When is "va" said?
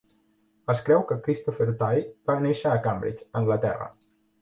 2.33-2.39